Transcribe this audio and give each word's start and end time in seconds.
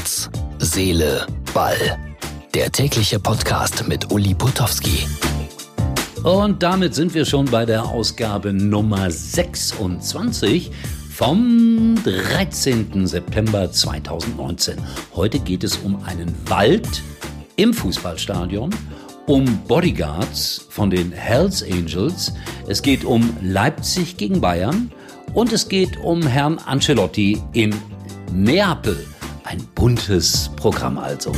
Herz, 0.00 0.30
Seele, 0.60 1.26
Ball. 1.52 1.98
Der 2.54 2.72
tägliche 2.72 3.20
Podcast 3.20 3.86
mit 3.86 4.10
Uli 4.10 4.32
Putowski. 4.32 5.06
Und 6.24 6.62
damit 6.62 6.94
sind 6.94 7.12
wir 7.12 7.26
schon 7.26 7.44
bei 7.44 7.66
der 7.66 7.84
Ausgabe 7.84 8.50
Nummer 8.54 9.10
26 9.10 10.70
vom 11.12 11.96
13. 12.02 13.06
September 13.06 13.70
2019. 13.70 14.78
Heute 15.14 15.38
geht 15.38 15.64
es 15.64 15.76
um 15.76 16.02
einen 16.04 16.34
Wald 16.48 17.02
im 17.56 17.74
Fußballstadion, 17.74 18.70
um 19.26 19.44
Bodyguards 19.68 20.66
von 20.70 20.88
den 20.88 21.12
Hells 21.12 21.62
Angels, 21.62 22.32
es 22.66 22.80
geht 22.80 23.04
um 23.04 23.36
Leipzig 23.42 24.16
gegen 24.16 24.40
Bayern 24.40 24.90
und 25.34 25.52
es 25.52 25.68
geht 25.68 25.98
um 25.98 26.26
Herrn 26.26 26.56
Ancelotti 26.56 27.42
in 27.52 27.74
Neapel. 28.32 29.06
Ein 29.50 29.66
buntes 29.74 30.48
Programm 30.54 30.96
also. 30.96 31.32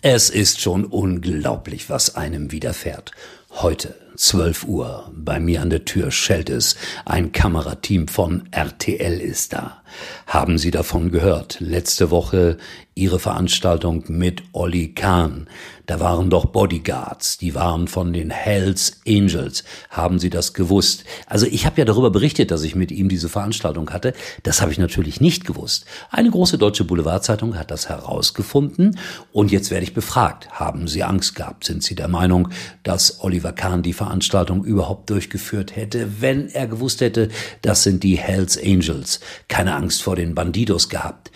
Es 0.00 0.30
ist 0.30 0.62
schon 0.62 0.86
unglaublich, 0.86 1.90
was 1.90 2.16
einem 2.16 2.52
widerfährt. 2.52 3.12
Heute, 3.60 3.96
12 4.14 4.68
Uhr, 4.68 5.10
bei 5.12 5.40
mir 5.40 5.62
an 5.62 5.70
der 5.70 5.84
Tür 5.84 6.12
schellt 6.12 6.48
es. 6.48 6.76
Ein 7.04 7.32
Kamerateam 7.32 8.06
von 8.06 8.44
RTL 8.52 9.20
ist 9.20 9.52
da. 9.52 9.82
Haben 10.26 10.58
Sie 10.58 10.70
davon 10.70 11.10
gehört? 11.10 11.58
Letzte 11.58 12.10
Woche 12.10 12.58
Ihre 12.94 13.20
Veranstaltung 13.20 14.04
mit 14.08 14.42
Olli 14.52 14.92
Kahn. 14.92 15.46
Da 15.86 16.00
waren 16.00 16.30
doch 16.30 16.46
Bodyguards, 16.46 17.38
die 17.38 17.54
waren 17.54 17.86
von 17.86 18.12
den 18.12 18.30
Hells 18.30 19.00
Angels. 19.06 19.62
Haben 19.88 20.18
Sie 20.18 20.30
das 20.30 20.52
gewusst? 20.52 21.04
Also 21.26 21.46
ich 21.46 21.64
habe 21.64 21.78
ja 21.78 21.84
darüber 21.84 22.10
berichtet, 22.10 22.50
dass 22.50 22.64
ich 22.64 22.74
mit 22.74 22.90
ihm 22.90 23.08
diese 23.08 23.28
Veranstaltung 23.28 23.90
hatte. 23.90 24.12
Das 24.42 24.60
habe 24.60 24.72
ich 24.72 24.78
natürlich 24.78 25.20
nicht 25.20 25.46
gewusst. 25.46 25.86
Eine 26.10 26.30
große 26.30 26.58
deutsche 26.58 26.84
Boulevardzeitung 26.84 27.56
hat 27.56 27.70
das 27.70 27.88
herausgefunden 27.88 28.98
und 29.32 29.52
jetzt 29.52 29.70
werde 29.70 29.84
ich 29.84 29.94
befragt. 29.94 30.50
Haben 30.50 30.88
Sie 30.88 31.04
Angst 31.04 31.36
gehabt? 31.36 31.64
Sind 31.64 31.84
Sie 31.84 31.94
der 31.94 32.08
Meinung, 32.08 32.48
dass 32.82 33.22
Oliver 33.22 33.47
Kahn 33.52 33.82
die 33.82 33.92
Veranstaltung 33.92 34.64
überhaupt 34.64 35.10
durchgeführt 35.10 35.76
hätte, 35.76 36.20
wenn 36.20 36.48
er 36.48 36.66
gewusst 36.66 37.00
hätte, 37.00 37.28
das 37.62 37.82
sind 37.82 38.02
die 38.02 38.18
Hells 38.18 38.58
Angels? 38.58 39.20
Keine 39.48 39.74
Angst 39.74 40.02
vor 40.02 40.16
den 40.16 40.34
Bandidos 40.34 40.88
gehabt. 40.88 41.30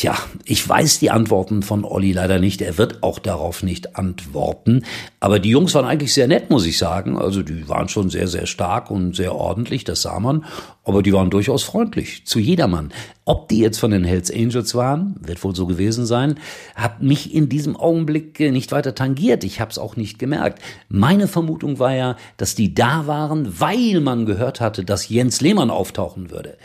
Tja, 0.00 0.16
ich 0.46 0.66
weiß 0.66 0.98
die 0.98 1.10
Antworten 1.10 1.62
von 1.62 1.84
Olli 1.84 2.12
leider 2.12 2.38
nicht. 2.38 2.62
Er 2.62 2.78
wird 2.78 3.02
auch 3.02 3.18
darauf 3.18 3.62
nicht 3.62 3.96
antworten. 3.96 4.86
Aber 5.18 5.38
die 5.38 5.50
Jungs 5.50 5.74
waren 5.74 5.84
eigentlich 5.84 6.14
sehr 6.14 6.26
nett, 6.26 6.48
muss 6.48 6.64
ich 6.64 6.78
sagen. 6.78 7.18
Also 7.18 7.42
die 7.42 7.68
waren 7.68 7.90
schon 7.90 8.08
sehr, 8.08 8.26
sehr 8.26 8.46
stark 8.46 8.90
und 8.90 9.14
sehr 9.14 9.34
ordentlich, 9.34 9.84
das 9.84 10.00
sah 10.00 10.18
man. 10.18 10.46
Aber 10.84 11.02
die 11.02 11.12
waren 11.12 11.28
durchaus 11.28 11.64
freundlich 11.64 12.24
zu 12.24 12.38
jedermann. 12.38 12.92
Ob 13.30 13.46
die 13.46 13.60
jetzt 13.60 13.78
von 13.78 13.92
den 13.92 14.02
Hells 14.02 14.28
Angels 14.28 14.74
waren, 14.74 15.14
wird 15.20 15.44
wohl 15.44 15.54
so 15.54 15.68
gewesen 15.68 16.04
sein, 16.04 16.40
hat 16.74 17.00
mich 17.00 17.32
in 17.32 17.48
diesem 17.48 17.76
Augenblick 17.76 18.40
nicht 18.40 18.72
weiter 18.72 18.92
tangiert. 18.96 19.44
Ich 19.44 19.60
habe 19.60 19.70
es 19.70 19.78
auch 19.78 19.94
nicht 19.94 20.18
gemerkt. 20.18 20.60
Meine 20.88 21.28
Vermutung 21.28 21.78
war 21.78 21.94
ja, 21.94 22.16
dass 22.38 22.56
die 22.56 22.74
da 22.74 23.06
waren, 23.06 23.60
weil 23.60 24.00
man 24.00 24.26
gehört 24.26 24.60
hatte, 24.60 24.84
dass 24.84 25.08
Jens 25.08 25.40
Lehmann 25.40 25.70
auftauchen 25.70 26.32
würde. 26.32 26.56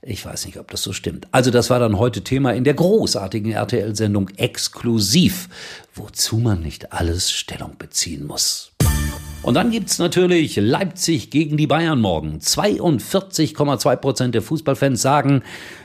Ich 0.00 0.24
weiß 0.24 0.46
nicht, 0.46 0.60
ob 0.60 0.70
das 0.70 0.84
so 0.84 0.92
stimmt. 0.92 1.26
Also 1.32 1.50
das 1.50 1.70
war 1.70 1.80
dann 1.80 1.98
heute 1.98 2.22
Thema 2.22 2.52
in 2.52 2.62
der 2.62 2.74
großartigen 2.74 3.50
RTL-Sendung 3.50 4.28
Exklusiv, 4.36 5.48
wozu 5.92 6.36
man 6.36 6.60
nicht 6.60 6.92
alles 6.92 7.32
Stellung 7.32 7.72
beziehen 7.78 8.28
muss. 8.28 8.70
Und 9.42 9.54
dann 9.54 9.72
gibt's 9.72 9.98
natürlich 9.98 10.54
Leipzig 10.54 11.30
gegen 11.30 11.56
die 11.56 11.66
Bayern 11.66 12.00
morgen. 12.00 12.38
42,2 12.38 13.96
Prozent 13.96 14.36
der 14.36 14.42
Fußballfans 14.42 15.02
sagen, 15.02 15.42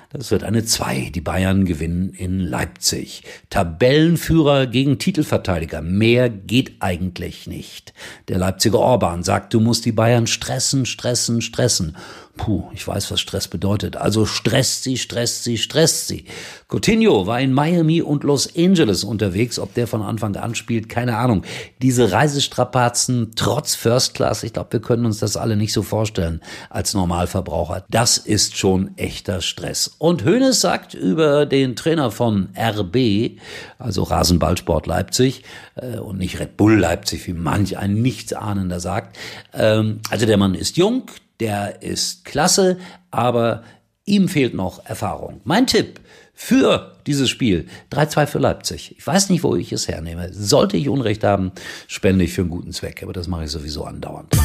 das 0.09 0.31
wird 0.31 0.43
eine 0.43 0.63
2. 0.63 1.11
Die 1.13 1.21
Bayern 1.21 1.65
gewinnen 1.65 2.09
in 2.09 2.39
Leipzig. 2.39 3.23
Tabellenführer 3.49 4.65
gegen 4.67 4.99
Titelverteidiger. 4.99 5.81
Mehr 5.81 6.29
geht 6.29 6.75
eigentlich 6.79 7.47
nicht. 7.47 7.93
Der 8.27 8.37
Leipziger 8.37 8.79
Orban 8.79 9.23
sagt, 9.23 9.53
du 9.53 9.59
musst 9.59 9.85
die 9.85 9.91
Bayern 9.91 10.27
stressen, 10.27 10.85
stressen, 10.85 11.41
stressen. 11.41 11.97
Puh, 12.37 12.69
ich 12.73 12.87
weiß, 12.87 13.11
was 13.11 13.19
Stress 13.19 13.47
bedeutet. 13.47 13.97
Also 13.97 14.25
stresst 14.25 14.83
sie, 14.83 14.97
stresst 14.97 15.43
sie, 15.43 15.57
stresst 15.57 16.07
sie. 16.07 16.25
Coutinho 16.67 17.25
war 17.25 17.41
in 17.41 17.51
Miami 17.51 18.01
und 18.01 18.23
Los 18.23 18.55
Angeles 18.55 19.03
unterwegs. 19.03 19.57
Ob 19.57 19.73
der 19.73 19.87
von 19.87 20.03
Anfang 20.03 20.35
an 20.35 20.53
spielt, 20.53 20.87
keine 20.87 21.17
Ahnung. 21.17 21.43
Diese 21.81 22.11
Reisestrapazen 22.11 23.31
trotz 23.35 23.75
First 23.75 24.13
Class, 24.13 24.43
ich 24.43 24.53
glaube, 24.53 24.73
wir 24.73 24.81
können 24.81 25.05
uns 25.05 25.19
das 25.19 25.35
alle 25.35 25.57
nicht 25.57 25.73
so 25.73 25.81
vorstellen 25.81 26.41
als 26.69 26.93
Normalverbraucher. 26.93 27.85
Das 27.89 28.17
ist 28.17 28.55
schon 28.55 28.95
echter 28.97 29.41
Stress. 29.41 29.95
Und 29.97 30.23
Hoeneß 30.23 30.61
sagt 30.61 30.93
über 30.93 31.45
den 31.45 31.75
Trainer 31.75 32.11
von 32.11 32.49
RB, 32.55 33.39
also 33.79 34.03
Rasenballsport 34.03 34.85
Leipzig, 34.85 35.43
äh, 35.75 35.97
und 35.97 36.19
nicht 36.19 36.39
Red 36.39 36.55
Bull 36.55 36.77
Leipzig, 36.77 37.25
wie 37.27 37.33
manch 37.33 37.77
ein 37.77 37.95
Nichtsahnender 37.95 38.79
sagt. 38.79 39.17
Ähm, 39.53 39.99
also 40.09 40.25
der 40.25 40.37
Mann 40.37 40.53
ist 40.53 40.77
jung, 40.77 41.09
der 41.39 41.81
ist 41.81 42.25
klasse, 42.25 42.77
aber 43.11 43.63
ihm 44.05 44.27
fehlt 44.27 44.53
noch 44.53 44.85
Erfahrung. 44.85 45.41
Mein 45.43 45.67
Tipp 45.67 45.99
für 46.33 46.95
dieses 47.07 47.29
Spiel 47.29 47.67
3-2 47.91 48.25
für 48.27 48.39
Leipzig. 48.39 48.95
Ich 48.97 49.05
weiß 49.05 49.29
nicht, 49.29 49.43
wo 49.43 49.55
ich 49.55 49.71
es 49.71 49.87
hernehme. 49.87 50.31
Sollte 50.33 50.77
ich 50.77 50.87
Unrecht 50.89 51.23
haben, 51.23 51.51
spende 51.87 52.25
ich 52.25 52.33
für 52.33 52.41
einen 52.41 52.51
guten 52.51 52.71
Zweck, 52.73 53.01
aber 53.01 53.13
das 53.13 53.27
mache 53.27 53.45
ich 53.45 53.51
sowieso 53.51 53.85
andauernd. 53.85 54.35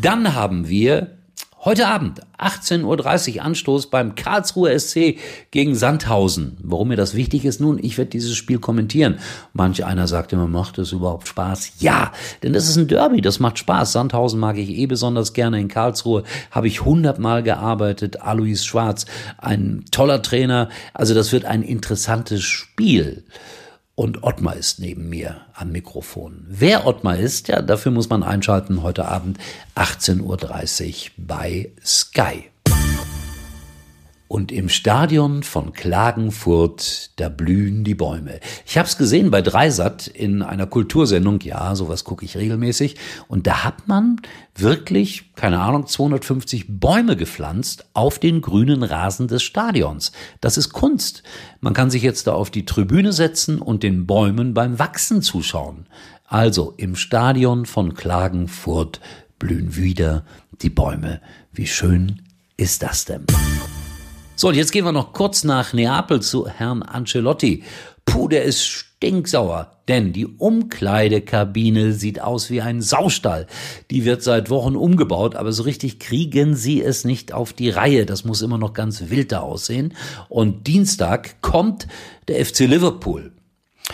Dann 0.00 0.34
haben 0.34 0.68
wir 0.68 1.18
Heute 1.64 1.86
Abend, 1.86 2.22
18.30 2.38 3.36
Uhr 3.36 3.42
Anstoß 3.44 3.88
beim 3.88 4.16
Karlsruher 4.16 4.76
SC 4.76 5.16
gegen 5.52 5.76
Sandhausen. 5.76 6.56
Warum 6.60 6.88
mir 6.88 6.96
das 6.96 7.14
wichtig 7.14 7.44
ist? 7.44 7.60
Nun, 7.60 7.78
ich 7.80 7.98
werde 7.98 8.10
dieses 8.10 8.34
Spiel 8.34 8.58
kommentieren. 8.58 9.20
Manch 9.52 9.84
einer 9.84 10.08
sagt 10.08 10.32
immer, 10.32 10.48
macht 10.48 10.78
es 10.78 10.90
überhaupt 10.90 11.28
Spaß? 11.28 11.74
Ja, 11.78 12.10
denn 12.42 12.52
das 12.52 12.68
ist 12.68 12.78
ein 12.78 12.88
Derby, 12.88 13.20
das 13.20 13.38
macht 13.38 13.60
Spaß. 13.60 13.92
Sandhausen 13.92 14.40
mag 14.40 14.58
ich 14.58 14.70
eh 14.70 14.86
besonders 14.86 15.34
gerne. 15.34 15.60
In 15.60 15.68
Karlsruhe 15.68 16.24
habe 16.50 16.66
ich 16.66 16.84
hundertmal 16.84 17.44
gearbeitet. 17.44 18.22
Alois 18.22 18.64
Schwarz, 18.64 19.06
ein 19.38 19.84
toller 19.92 20.20
Trainer. 20.20 20.68
Also 20.94 21.14
das 21.14 21.30
wird 21.30 21.44
ein 21.44 21.62
interessantes 21.62 22.42
Spiel. 22.42 23.22
Und 23.94 24.22
Ottmar 24.22 24.56
ist 24.56 24.78
neben 24.78 25.08
mir 25.10 25.42
am 25.52 25.70
Mikrofon. 25.72 26.46
Wer 26.48 26.86
Ottmar 26.86 27.18
ist, 27.18 27.48
ja, 27.48 27.60
dafür 27.60 27.92
muss 27.92 28.08
man 28.08 28.22
einschalten 28.22 28.82
heute 28.82 29.06
Abend 29.06 29.38
18.30 29.76 30.22
Uhr 30.22 31.10
bei 31.18 31.72
Sky. 31.84 32.51
Und 34.32 34.50
im 34.50 34.70
Stadion 34.70 35.42
von 35.42 35.74
Klagenfurt, 35.74 37.10
da 37.20 37.28
blühen 37.28 37.84
die 37.84 37.94
Bäume. 37.94 38.40
Ich 38.64 38.78
habe 38.78 38.88
es 38.88 38.96
gesehen 38.96 39.30
bei 39.30 39.42
Dreisat 39.42 40.06
in 40.06 40.40
einer 40.40 40.66
Kultursendung. 40.66 41.40
Ja, 41.42 41.74
sowas 41.74 42.04
gucke 42.04 42.24
ich 42.24 42.38
regelmäßig. 42.38 42.96
Und 43.28 43.46
da 43.46 43.62
hat 43.62 43.88
man 43.88 44.22
wirklich, 44.54 45.34
keine 45.34 45.60
Ahnung, 45.60 45.86
250 45.86 46.64
Bäume 46.80 47.14
gepflanzt 47.14 47.84
auf 47.92 48.18
den 48.18 48.40
grünen 48.40 48.82
Rasen 48.82 49.28
des 49.28 49.42
Stadions. 49.42 50.12
Das 50.40 50.56
ist 50.56 50.70
Kunst. 50.70 51.22
Man 51.60 51.74
kann 51.74 51.90
sich 51.90 52.02
jetzt 52.02 52.26
da 52.26 52.32
auf 52.32 52.48
die 52.48 52.64
Tribüne 52.64 53.12
setzen 53.12 53.60
und 53.60 53.82
den 53.82 54.06
Bäumen 54.06 54.54
beim 54.54 54.78
Wachsen 54.78 55.20
zuschauen. 55.20 55.84
Also 56.24 56.72
im 56.78 56.96
Stadion 56.96 57.66
von 57.66 57.92
Klagenfurt 57.92 58.98
blühen 59.38 59.76
wieder 59.76 60.24
die 60.62 60.70
Bäume. 60.70 61.20
Wie 61.52 61.66
schön 61.66 62.22
ist 62.56 62.82
das 62.82 63.04
denn? 63.04 63.26
So, 64.34 64.48
und 64.48 64.54
jetzt 64.54 64.72
gehen 64.72 64.84
wir 64.84 64.92
noch 64.92 65.12
kurz 65.12 65.44
nach 65.44 65.72
Neapel 65.72 66.20
zu 66.20 66.48
Herrn 66.48 66.82
Ancelotti. 66.82 67.62
Puh, 68.04 68.28
der 68.28 68.44
ist 68.44 68.64
stinksauer, 68.64 69.78
denn 69.88 70.12
die 70.12 70.26
Umkleidekabine 70.26 71.92
sieht 71.92 72.20
aus 72.20 72.50
wie 72.50 72.60
ein 72.60 72.80
Saustall. 72.80 73.46
Die 73.90 74.04
wird 74.04 74.22
seit 74.22 74.48
Wochen 74.48 74.74
umgebaut, 74.74 75.36
aber 75.36 75.52
so 75.52 75.64
richtig 75.64 75.98
kriegen 75.98 76.56
sie 76.56 76.82
es 76.82 77.04
nicht 77.04 77.32
auf 77.32 77.52
die 77.52 77.70
Reihe. 77.70 78.06
Das 78.06 78.24
muss 78.24 78.42
immer 78.42 78.58
noch 78.58 78.72
ganz 78.72 79.10
wild 79.10 79.32
da 79.32 79.40
aussehen. 79.40 79.94
Und 80.28 80.66
Dienstag 80.66 81.40
kommt 81.42 81.86
der 82.28 82.44
FC 82.44 82.60
Liverpool. 82.60 83.32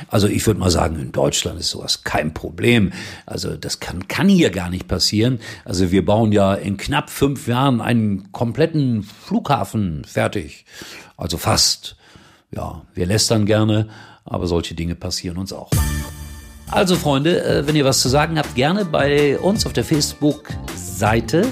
Also 0.09 0.29
ich 0.29 0.47
würde 0.47 0.61
mal 0.61 0.71
sagen, 0.71 0.99
in 0.99 1.13
Deutschland 1.13 1.59
ist 1.59 1.71
sowas 1.71 2.05
kein 2.05 2.35
Problem. 2.35 2.93
Also 3.27 3.57
das 3.57 3.81
kann, 3.81 4.07
kann 4.09 4.29
hier 4.29 4.51
gar 4.51 4.71
nicht 4.71 4.87
passieren. 4.87 5.41
Also 5.65 5.91
wir 5.91 6.05
bauen 6.05 6.33
ja 6.33 6.55
in 6.55 6.77
knapp 6.77 7.11
fünf 7.11 7.49
Jahren 7.49 7.81
einen 7.81 8.31
kompletten 8.33 9.03
Flughafen 9.03 10.05
fertig. 10.05 10.65
Also 11.17 11.37
fast. 11.37 11.97
Ja, 12.51 12.83
wir 12.95 13.07
lästern 13.07 13.45
gerne, 13.45 13.89
aber 14.25 14.47
solche 14.47 14.75
Dinge 14.75 14.95
passieren 14.95 15.37
uns 15.37 15.53
auch. 15.53 15.71
Also 16.71 16.97
Freunde, 16.97 17.43
äh, 17.45 17.67
wenn 17.67 17.77
ihr 17.77 17.85
was 17.85 18.01
zu 18.01 18.09
sagen 18.09 18.39
habt, 18.39 18.55
gerne 18.55 18.85
bei 18.85 19.39
uns 19.39 19.65
auf 19.67 19.73
der 19.73 19.85
Facebook-Seite. 19.85 21.47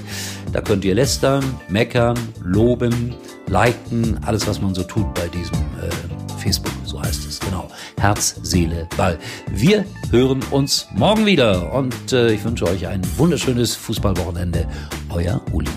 Da 0.52 0.60
könnt 0.60 0.84
ihr 0.84 0.94
lästern, 0.94 1.42
meckern, 1.68 2.18
loben, 2.42 3.14
liken, 3.46 4.18
alles 4.24 4.46
was 4.46 4.60
man 4.60 4.74
so 4.74 4.82
tut 4.82 5.12
bei 5.14 5.28
diesem 5.28 5.56
äh, 5.56 6.35
Facebook, 6.46 6.72
so 6.84 7.02
heißt 7.02 7.26
es, 7.26 7.40
genau. 7.40 7.68
Herz, 7.98 8.36
Seele, 8.42 8.86
Ball. 8.96 9.18
Wir 9.50 9.84
hören 10.12 10.40
uns 10.52 10.86
morgen 10.94 11.26
wieder 11.26 11.72
und 11.72 12.12
äh, 12.12 12.34
ich 12.34 12.44
wünsche 12.44 12.66
euch 12.66 12.86
ein 12.86 13.02
wunderschönes 13.16 13.74
Fußballwochenende. 13.74 14.68
Euer 15.10 15.40
Uli. 15.52 15.68